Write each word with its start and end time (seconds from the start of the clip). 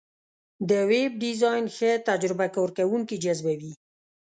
د 0.69 0.71
ویب 0.91 1.11
ډیزاین 1.23 1.65
ښه 1.75 1.91
تجربه 2.09 2.45
کارونکي 2.55 3.15
جذبوي. 3.23 3.73